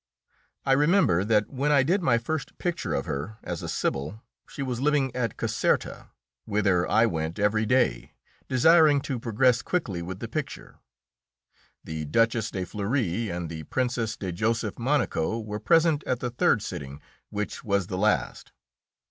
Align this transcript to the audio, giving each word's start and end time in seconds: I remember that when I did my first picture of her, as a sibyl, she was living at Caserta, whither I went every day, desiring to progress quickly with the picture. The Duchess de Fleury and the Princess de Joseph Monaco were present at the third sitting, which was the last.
I 0.65 0.71
remember 0.71 1.23
that 1.23 1.51
when 1.51 1.71
I 1.71 1.83
did 1.83 2.01
my 2.01 2.17
first 2.17 2.57
picture 2.57 2.95
of 2.95 3.05
her, 3.05 3.37
as 3.43 3.61
a 3.61 3.69
sibyl, 3.69 4.23
she 4.49 4.63
was 4.63 4.81
living 4.81 5.15
at 5.15 5.37
Caserta, 5.37 6.09
whither 6.45 6.89
I 6.89 7.05
went 7.05 7.37
every 7.37 7.67
day, 7.67 8.13
desiring 8.47 9.01
to 9.01 9.19
progress 9.19 9.61
quickly 9.61 10.01
with 10.01 10.17
the 10.17 10.27
picture. 10.27 10.79
The 11.83 12.05
Duchess 12.05 12.49
de 12.49 12.65
Fleury 12.65 13.29
and 13.29 13.47
the 13.47 13.61
Princess 13.65 14.17
de 14.17 14.31
Joseph 14.31 14.79
Monaco 14.79 15.39
were 15.39 15.59
present 15.59 16.03
at 16.07 16.19
the 16.19 16.31
third 16.31 16.63
sitting, 16.63 16.99
which 17.29 17.63
was 17.63 17.85
the 17.85 17.97
last. 17.99 18.51